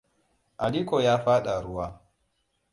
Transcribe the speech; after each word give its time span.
Aliko 0.63 0.95
ya 1.05 1.13
faɗa 1.23 1.53
ruwa. 1.63 1.87